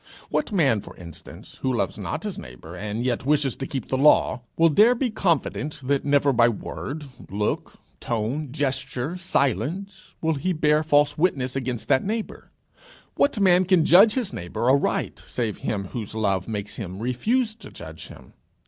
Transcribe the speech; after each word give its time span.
What 0.29 0.51
man, 0.51 0.81
for 0.81 0.95
instance, 0.97 1.59
who 1.61 1.71
loves 1.71 1.99
not 1.99 2.23
his 2.23 2.39
neighbour 2.39 2.75
and 2.75 3.03
yet 3.05 3.23
wishes 3.23 3.55
to 3.57 3.67
keep 3.67 3.87
the 3.89 3.99
law, 3.99 4.41
will 4.57 4.69
dare 4.69 4.95
be 4.95 5.11
confident 5.11 5.79
that 5.85 6.03
never 6.03 6.33
by 6.33 6.49
word, 6.49 7.05
look, 7.29 7.75
tone, 7.99 8.51
gesture, 8.51 9.15
silence, 9.15 10.15
will 10.19 10.33
he 10.33 10.53
bear 10.53 10.81
false 10.81 11.19
witness 11.19 11.55
against 11.55 11.87
that 11.89 12.03
neighbour? 12.03 12.49
What 13.13 13.39
man 13.39 13.63
can 13.63 13.85
judge 13.85 14.15
his 14.15 14.33
neighbour 14.33 14.71
aright 14.71 15.21
save 15.27 15.57
him 15.59 15.89
whose 15.89 16.15
love 16.15 16.47
makes 16.47 16.77
him 16.77 16.97
refuse 16.97 17.53
to 17.57 17.69
judge 17.69 18.07
him? 18.07 18.33